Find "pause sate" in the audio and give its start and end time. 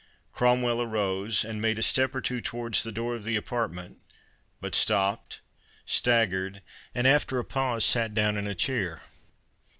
7.45-8.15